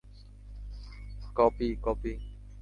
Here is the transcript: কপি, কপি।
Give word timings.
কপি, 1.35 1.69
কপি। 1.83 2.13